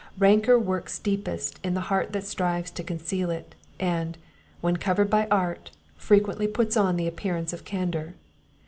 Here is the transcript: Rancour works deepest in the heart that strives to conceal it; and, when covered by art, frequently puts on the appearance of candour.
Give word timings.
Rancour 0.17 0.57
works 0.57 0.97
deepest 0.97 1.59
in 1.63 1.75
the 1.75 1.81
heart 1.93 2.11
that 2.11 2.25
strives 2.25 2.71
to 2.71 2.83
conceal 2.83 3.29
it; 3.29 3.53
and, 3.79 4.17
when 4.59 4.77
covered 4.77 5.11
by 5.11 5.27
art, 5.29 5.69
frequently 5.95 6.47
puts 6.47 6.75
on 6.75 6.95
the 6.97 7.07
appearance 7.07 7.53
of 7.53 7.65
candour. 7.65 8.15